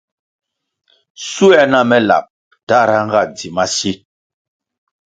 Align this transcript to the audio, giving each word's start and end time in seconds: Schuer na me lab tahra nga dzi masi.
Schuer 1.25 1.65
na 1.71 1.79
me 1.89 1.97
lab 2.07 2.25
tahra 2.67 2.97
nga 3.07 3.21
dzi 3.37 3.47
masi. 3.55 3.91